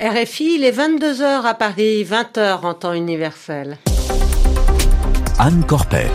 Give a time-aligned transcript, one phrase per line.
[0.00, 3.78] RFI, il est 22h à Paris, 20h en temps universel.
[5.40, 6.06] Anne Corpet.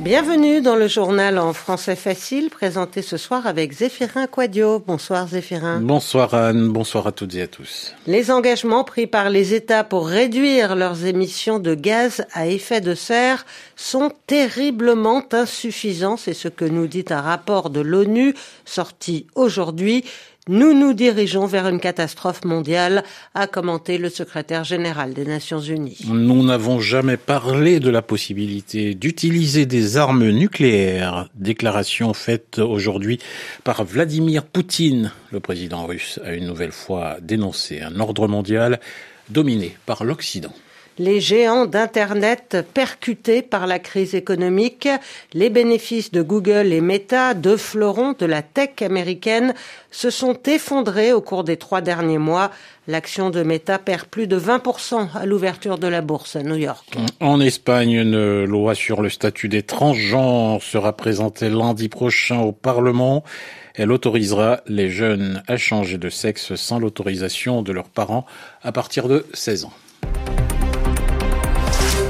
[0.00, 4.78] Bienvenue dans le journal en français facile, présenté ce soir avec Zéphirin Quadio.
[4.78, 5.80] Bonsoir Zéphirin.
[5.80, 7.94] Bonsoir Anne, bonsoir à toutes et à tous.
[8.06, 12.94] Les engagements pris par les États pour réduire leurs émissions de gaz à effet de
[12.94, 13.44] serre
[13.76, 16.16] sont terriblement insuffisants.
[16.16, 20.04] C'est ce que nous dit un rapport de l'ONU sorti aujourd'hui.
[20.48, 25.98] Nous nous dirigeons vers une catastrophe mondiale, a commenté le secrétaire général des Nations Unies.
[26.08, 31.28] Nous n'avons jamais parlé de la possibilité d'utiliser des armes nucléaires.
[31.34, 33.18] Déclaration faite aujourd'hui
[33.62, 35.12] par Vladimir Poutine.
[35.32, 38.80] Le président russe a une nouvelle fois dénoncé un ordre mondial
[39.28, 40.54] dominé par l'Occident
[40.98, 44.88] les géants d'Internet percutés par la crise économique,
[45.32, 49.54] les bénéfices de Google et Meta, deux fleurons de la tech américaine,
[49.90, 52.50] se sont effondrés au cours des trois derniers mois.
[52.88, 56.86] L'action de Meta perd plus de 20% à l'ouverture de la bourse à New York.
[57.20, 63.24] En Espagne, une loi sur le statut des transgenres sera présentée lundi prochain au Parlement.
[63.74, 68.26] Elle autorisera les jeunes à changer de sexe sans l'autorisation de leurs parents
[68.62, 69.72] à partir de 16 ans.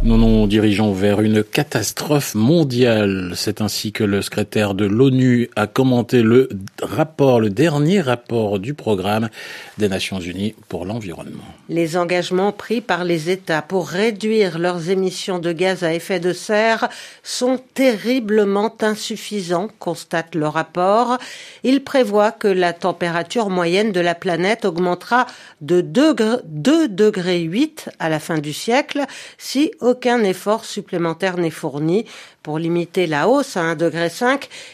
[0.00, 3.32] Nous nous dirigeons vers une catastrophe mondiale.
[3.34, 6.48] C'est ainsi que le secrétaire de l'ONU a commenté le
[6.80, 9.28] rapport, le dernier rapport du programme
[9.76, 11.42] des Nations Unies pour l'environnement.
[11.68, 16.32] Les engagements pris par les États pour réduire leurs émissions de gaz à effet de
[16.32, 16.88] serre
[17.24, 21.18] sont terriblement insuffisants, constate le rapport.
[21.64, 25.26] Il prévoit que la température moyenne de la planète augmentera
[25.60, 29.04] de 2 degrés 8 à la fin du siècle
[29.38, 32.04] si aucun effort supplémentaire n'est fourni.
[32.42, 34.08] Pour limiter la hausse à 1,5 degré,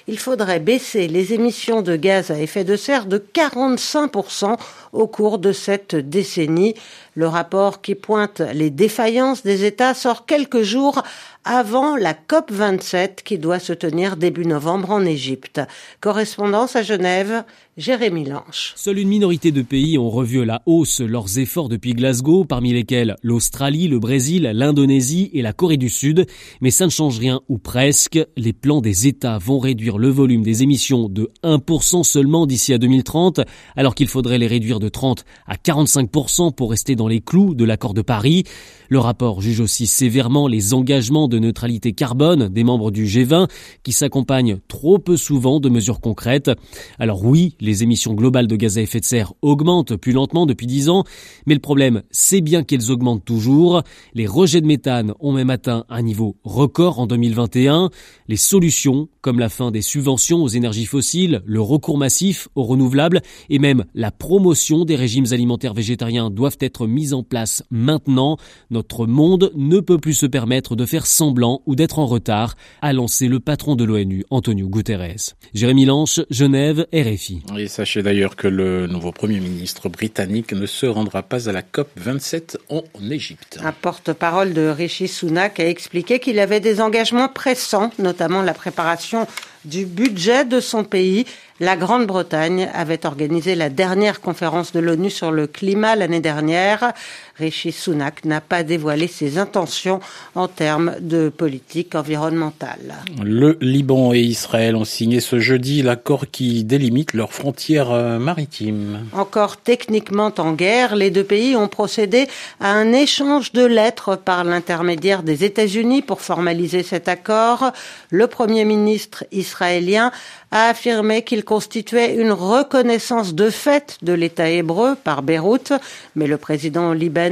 [0.07, 4.57] il faudrait baisser les émissions de gaz à effet de serre de 45%
[4.95, 6.75] au cours de cette décennie.
[7.15, 11.03] Le rapport qui pointe les défaillances des États sort quelques jours
[11.45, 15.61] avant la COP 27 qui doit se tenir début novembre en Égypte.
[16.01, 17.45] Correspondance à Genève,
[17.77, 18.73] Jérémy Lanche.
[18.77, 22.73] Seule une minorité de pays ont revu à la hausse leurs efforts depuis Glasgow, parmi
[22.73, 26.27] lesquels l'Australie, le Brésil, l'Indonésie et la Corée du Sud.
[26.61, 28.19] Mais ça ne change rien, ou presque.
[28.37, 32.79] Les plans des États vont réduire le volume des émissions de 1% seulement d'ici à
[32.79, 33.41] 2030,
[33.77, 37.65] alors qu'il faudrait les réduire de 30 à 45% pour rester dans les clous de
[37.65, 38.45] l'accord de Paris.
[38.89, 43.49] Le rapport juge aussi sévèrement les engagements de neutralité carbone des membres du G20
[43.83, 46.51] qui s'accompagnent trop peu souvent de mesures concrètes.
[46.99, 50.67] Alors oui, les émissions globales de gaz à effet de serre augmentent plus lentement depuis
[50.67, 51.05] 10 ans,
[51.47, 53.83] mais le problème, c'est bien qu'elles augmentent toujours.
[54.15, 57.91] Les rejets de méthane ont même atteint un niveau record en 2021.
[58.29, 63.23] Les solutions, comme la fin des subventions aux énergies fossiles, le recours massif aux renouvelables
[63.51, 68.37] et même la promotion des régimes alimentaires végétariens doivent être mises en place maintenant.
[68.71, 72.93] Notre monde ne peut plus se permettre de faire semblant ou d'être en retard, a
[72.93, 75.37] lancé le patron de l'ONU, Antonio Guterres.
[75.55, 77.43] Jérémy Lanche, Genève, RFI.
[77.57, 81.63] Et sachez d'ailleurs que le nouveau Premier ministre britannique ne se rendra pas à la
[81.63, 83.61] COP 27 en Égypte.
[83.63, 89.27] Un porte-parole de Rishi Sunak a expliqué qu'il avait des engagements pressants, notamment la préparation
[89.65, 91.27] du budget de son pays.
[91.61, 96.93] La Grande-Bretagne avait organisé la dernière conférence de l'ONU sur le climat l'année dernière.
[97.37, 100.01] Rishi Sunak n'a pas dévoilé ses intentions
[100.35, 102.95] en termes de politique environnementale.
[103.23, 109.07] Le Liban et Israël ont signé ce jeudi l'accord qui délimite leurs frontières euh, maritimes.
[109.13, 112.29] Encore techniquement en guerre, les deux pays ont procédé
[112.61, 117.73] à un échange de lettres par l'intermédiaire des États-Unis pour formaliser cet accord.
[118.11, 120.13] Le Premier ministre israélien
[120.53, 125.73] a affirmé qu'il constituait une reconnaissance de fait de l'État hébreu par Beyrouth,
[126.15, 127.24] mais le président libanais,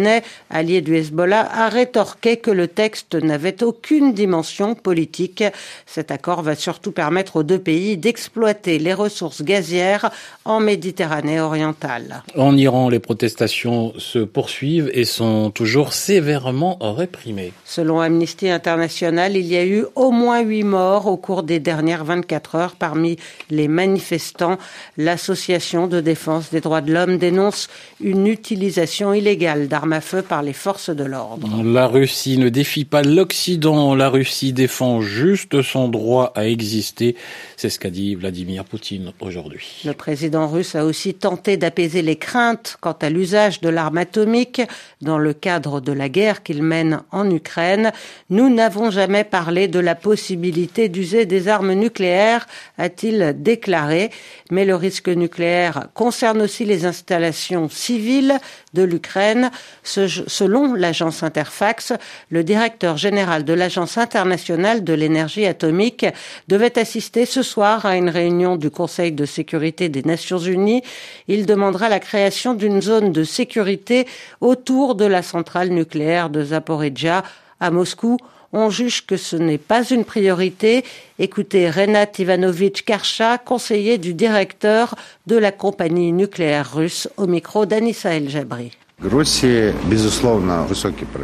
[0.51, 5.45] allié du Hezbollah, a rétorqué que le texte n'avait aucune dimension politique.
[5.87, 10.11] Cet accord va surtout permettre aux deux pays d'exploiter les ressources gazières
[10.45, 12.23] en Méditerranée orientale.
[12.37, 17.53] En Iran, les protestations se poursuivent et sont toujours sévèrement réprimées.
[17.65, 22.05] Selon Amnesty International, il y a eu au moins huit morts au cours des dernières
[22.05, 23.17] 24 heures parmi
[23.51, 24.59] les manifestants.
[24.97, 27.69] L'association de défense des droits de l'homme dénonce
[28.01, 31.49] une utilisation illégale d'armes à feu par les forces de l'ordre.
[31.65, 37.17] La Russie ne défie pas l'Occident, la Russie défend juste son droit à exister.
[37.57, 39.83] C'est ce qu'a dit Vladimir Poutine aujourd'hui.
[39.85, 44.61] Le président russe a aussi tenté d'apaiser les craintes quant à l'usage de l'arme atomique
[45.01, 47.93] dans le cadre de la guerre qu'il mène en Ukraine.
[48.31, 52.47] Nous n'avons jamais parlé de la possibilité d'user des armes nucléaires nucléaire,
[52.79, 54.11] a-t-il déclaré.
[54.51, 58.39] Mais le risque nucléaire concerne aussi les installations civiles
[58.75, 59.51] de l'Ukraine.
[59.83, 61.93] Selon l'agence Interfax,
[62.31, 66.07] le directeur général de l'Agence internationale de l'énergie atomique
[66.49, 70.83] devait assister ce soir à une réunion du Conseil de sécurité des Nations unies.
[71.29, 74.07] Il demandera la création d'une zone de sécurité
[74.41, 77.23] autour de la centrale nucléaire de Zaporizhia
[77.61, 78.17] à Moscou
[78.53, 80.85] on juge que ce n'est pas une priorité.
[81.19, 84.95] Écoutez Renat Ivanovitch Karcha, conseiller du directeur
[85.27, 88.73] de la compagnie nucléaire russe, au micro d'Anissa El Jabri.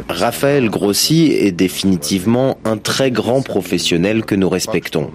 [0.09, 5.09] Raphaël Grossi est définitivement un très grand professionnel que nous respectons.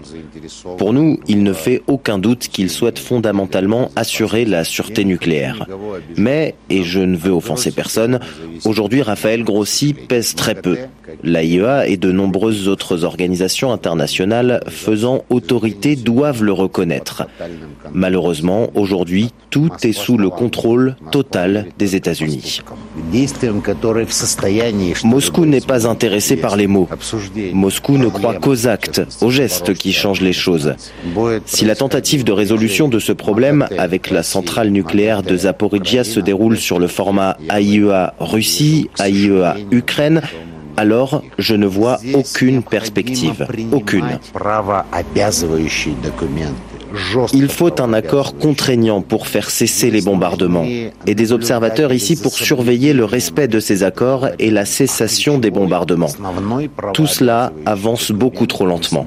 [0.78, 5.66] Pour nous, il ne fait aucun doute qu'il souhaite fondamentalement assurer la sûreté nucléaire.
[6.16, 8.20] Mais, et je ne veux offenser personne,
[8.64, 10.78] aujourd'hui Raphaël Grossi pèse très peu.
[11.24, 17.26] L'AIEA et de nombreuses autres organisations internationales faisant autorité doivent le reconnaître.
[17.92, 22.60] Malheureusement, aujourd'hui, tout est sous le contrôle total des États-Unis.
[25.04, 26.88] Moscou n'est pas intéressé par les mots.
[27.52, 30.74] Moscou ne croit qu'aux actes, aux gestes qui changent les choses.
[31.46, 36.20] Si la tentative de résolution de ce problème avec la centrale nucléaire de Zaporizhia se
[36.20, 40.20] déroule sur le format AIEA Russie, AIEA Ukraine,
[40.76, 43.46] alors je ne vois aucune perspective.
[43.72, 44.18] Aucune.
[47.32, 52.32] Il faut un accord contraignant pour faire cesser les bombardements et des observateurs ici pour
[52.32, 56.10] surveiller le respect de ces accords et la cessation des bombardements.
[56.92, 59.06] Tout cela avance beaucoup trop lentement.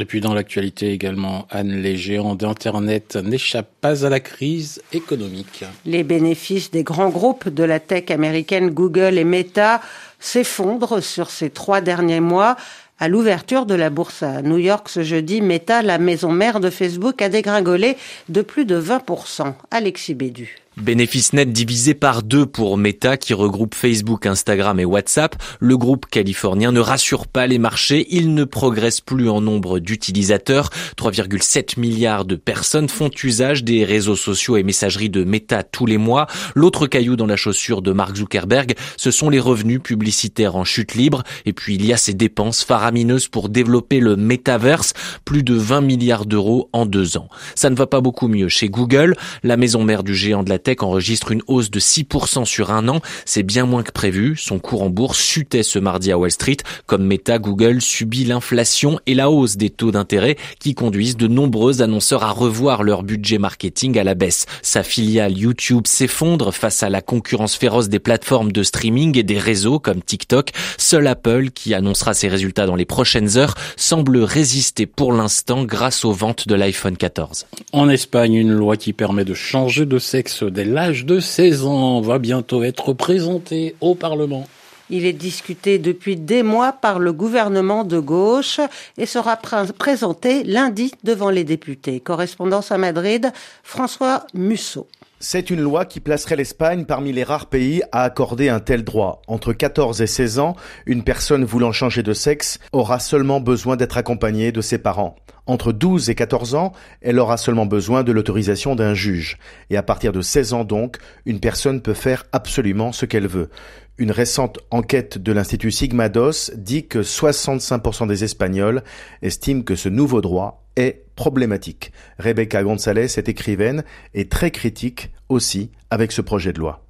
[0.00, 5.64] Et puis dans l'actualité également, Anne, les géants d'Internet n'échappent pas à la crise économique.
[5.84, 9.80] Les bénéfices des grands groupes de la tech américaine Google et Meta
[10.20, 12.56] s'effondrent sur ces trois derniers mois.
[13.00, 16.70] À l'ouverture de la bourse à New York ce jeudi, Meta, la maison mère de
[16.70, 17.96] Facebook, a dégringolé
[18.28, 19.54] de plus de 20%.
[19.70, 20.58] Alexis Bédu.
[20.80, 25.34] Bénéfice net divisé par deux pour Meta qui regroupe Facebook, Instagram et WhatsApp.
[25.58, 28.06] Le groupe californien ne rassure pas les marchés.
[28.10, 30.70] Il ne progresse plus en nombre d'utilisateurs.
[30.96, 35.98] 3,7 milliards de personnes font usage des réseaux sociaux et messageries de Meta tous les
[35.98, 36.28] mois.
[36.54, 40.94] L'autre caillou dans la chaussure de Mark Zuckerberg, ce sont les revenus publicitaires en chute
[40.94, 41.24] libre.
[41.44, 44.92] Et puis il y a ces dépenses faramineuses pour développer le metaverse.
[45.24, 47.28] Plus de 20 milliards d'euros en deux ans.
[47.56, 50.58] Ça ne va pas beaucoup mieux chez Google, la maison mère du géant de la
[50.80, 53.00] enregistre une hausse de 6% sur un an.
[53.24, 54.36] C'est bien moins que prévu.
[54.36, 56.58] Son cours en bourse chutait ce mardi à Wall Street.
[56.86, 61.82] Comme Meta, Google subit l'inflation et la hausse des taux d'intérêt qui conduisent de nombreux
[61.82, 64.46] annonceurs à revoir leur budget marketing à la baisse.
[64.62, 69.38] Sa filiale YouTube s'effondre face à la concurrence féroce des plateformes de streaming et des
[69.38, 70.50] réseaux comme TikTok.
[70.76, 76.04] Seul Apple, qui annoncera ses résultats dans les prochaines heures, semble résister pour l'instant grâce
[76.04, 77.46] aux ventes de l'iPhone 14.
[77.72, 82.00] En Espagne, une loi qui permet de changer de sexe dès l'âge de 16 ans
[82.00, 84.46] va bientôt être présenté au Parlement.
[84.90, 88.60] Il est discuté depuis des mois par le gouvernement de gauche
[88.96, 92.00] et sera présenté lundi devant les députés.
[92.00, 93.30] Correspondance à Madrid,
[93.62, 94.86] François Musso.
[95.20, 99.20] C'est une loi qui placerait l'Espagne parmi les rares pays à accorder un tel droit.
[99.26, 100.54] Entre 14 et 16 ans,
[100.86, 105.16] une personne voulant changer de sexe aura seulement besoin d'être accompagnée de ses parents.
[105.48, 109.38] Entre 12 et 14 ans, elle aura seulement besoin de l'autorisation d'un juge.
[109.70, 113.48] Et à partir de 16 ans donc, une personne peut faire absolument ce qu'elle veut.
[113.96, 118.82] Une récente enquête de l'Institut Sigmados dit que 65% des Espagnols
[119.22, 121.92] estiment que ce nouveau droit est problématique.
[122.18, 126.80] Rebecca González est écrivaine et très critique aussi avec ce projet de loi.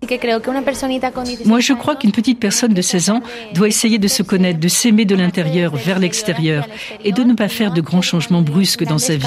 [1.44, 3.20] Moi, je crois qu'une petite personne de 16 ans
[3.54, 6.66] doit essayer de se connaître, de s'aimer de l'intérieur vers l'extérieur
[7.04, 9.26] et de ne pas faire de grands changements brusques dans sa vie.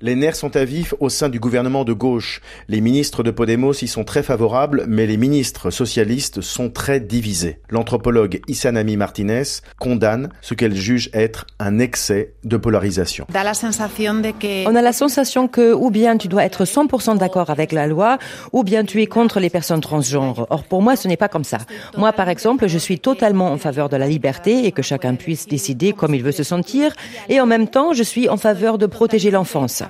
[0.00, 2.40] Les nerfs sont à vif au sein du gouvernement de gauche.
[2.68, 7.60] Les ministres de Podemos y sont très favorables, mais les ministres socialistes sont très divisés.
[7.70, 9.42] L'anthropologue Isanami Martinez
[9.78, 13.26] condamne ce qu'elle juge être un excès de polarisation.
[13.32, 18.09] On a la sensation que ou bien tu dois être 100% d'accord avec la loi,
[18.52, 20.46] ou bien tu es contre les personnes transgenres.
[20.50, 21.58] Or, pour moi, ce n'est pas comme ça.
[21.96, 25.46] Moi, par exemple, je suis totalement en faveur de la liberté et que chacun puisse
[25.46, 26.92] décider comme il veut se sentir,
[27.28, 29.82] et en même temps, je suis en faveur de protéger l'enfance.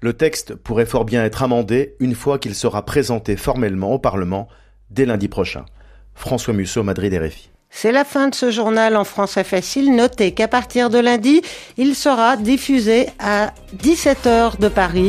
[0.00, 4.48] Le texte pourrait fort bien être amendé une fois qu'il sera présenté formellement au Parlement
[4.90, 5.64] dès lundi prochain.
[6.14, 7.50] François Musso, Madrid RFI.
[7.70, 9.96] C'est la fin de ce journal en français facile.
[9.96, 11.42] Notez qu'à partir de lundi,
[11.76, 15.08] il sera diffusé à 17h de Paris.